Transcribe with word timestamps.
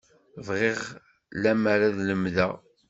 Bɣiɣ 0.47 0.81
lemmer 1.43 1.79
ad 1.87 1.97
lemdeɣ. 2.07 2.51